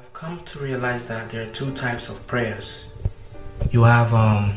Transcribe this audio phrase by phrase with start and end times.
[0.00, 2.90] I've come to realize that there are two types of prayers.
[3.70, 4.56] You have um,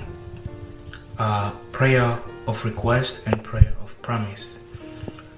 [1.74, 4.64] prayer of request and prayer of promise.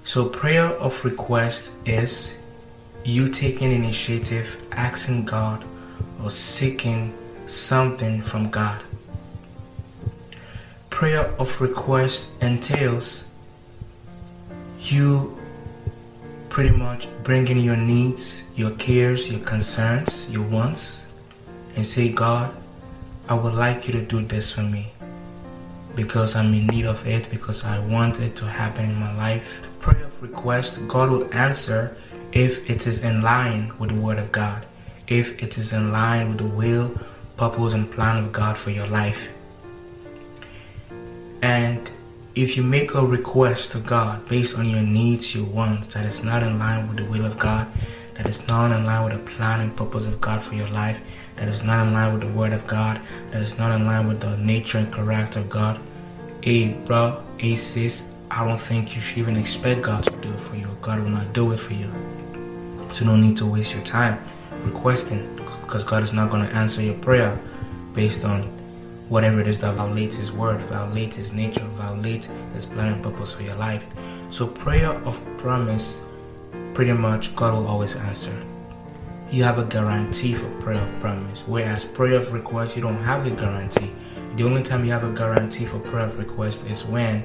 [0.03, 2.43] So, prayer of request is
[3.03, 5.65] you taking initiative, asking God,
[6.23, 7.11] or seeking
[7.47, 8.83] something from God.
[10.91, 13.33] Prayer of request entails
[14.81, 15.35] you
[16.55, 21.11] pretty much bringing your needs, your cares, your concerns, your wants,
[21.75, 22.49] and say, God,
[23.27, 24.93] I would like you to do this for me
[25.95, 29.67] because I'm in need of it, because I want it to happen in my life.
[29.81, 31.97] Prayer of request, God will answer
[32.31, 34.65] if it is in line with the Word of God,
[35.09, 36.97] if it is in line with the will,
[37.35, 39.35] purpose, and plan of God for your life.
[41.41, 41.91] And
[42.35, 46.21] if you make a request to God based on your needs, your wants, that is
[46.21, 47.65] not in line with the will of God,
[48.15, 51.01] that is not in line with the plan and purpose of God for your life,
[51.37, 52.99] that is not in line with the Word of God,
[53.31, 55.79] that is not in line with the nature and character of God,
[56.41, 60.39] hey, bro, hey, sis, I don't think you should even expect God to do it
[60.39, 60.67] for you.
[60.81, 61.89] God will not do it for you.
[62.91, 64.19] So, no need to waste your time
[64.63, 67.39] requesting because God is not going to answer your prayer
[67.93, 68.49] based on
[69.09, 73.33] whatever it is that violates His word, violates His nature, violates His plan and purpose
[73.33, 73.87] for your life.
[74.29, 76.05] So, prayer of promise,
[76.73, 78.35] pretty much, God will always answer.
[79.31, 83.25] You have a guarantee for prayer of promise, whereas prayer of request, you don't have
[83.25, 83.91] a guarantee.
[84.35, 87.23] The only time you have a guarantee for prayer of request is when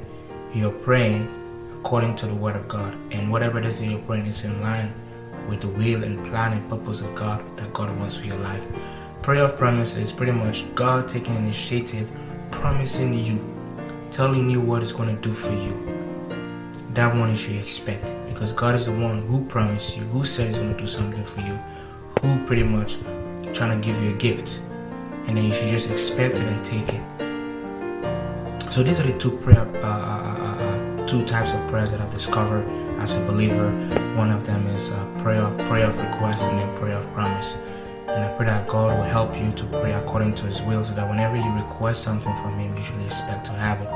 [0.55, 1.29] you're praying
[1.81, 4.61] according to the word of God, and whatever it is that you're praying is in
[4.61, 4.93] line
[5.49, 8.65] with the will and plan and purpose of God that God wants for your life.
[9.31, 12.11] Prayer of promise is pretty much God taking initiative,
[12.51, 13.39] promising you,
[14.11, 15.73] telling you what it's going to do for you.
[16.95, 20.49] That one you should expect because God is the one who promised you, who said
[20.49, 21.57] He's going to do something for you,
[22.21, 22.97] who pretty much
[23.55, 24.63] trying to give you a gift,
[25.29, 27.03] and then you should just expect it and take it.
[28.73, 32.11] So these are the two prayer, uh, uh, uh, two types of prayers that I've
[32.11, 32.67] discovered
[32.99, 33.71] as a believer.
[34.17, 34.89] One of them is
[35.19, 37.63] prayer of prayer of request and then prayer of promise.
[38.15, 40.95] And I pray that God will help you to pray according to His will so
[40.95, 43.89] that whenever you request something from Him, you should expect to have it.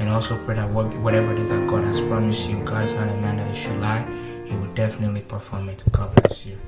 [0.00, 3.08] And also pray that whatever it is that God has promised you, God is not
[3.08, 4.04] a man that He should lie.
[4.46, 5.84] He will definitely perform it.
[5.92, 6.58] God bless you.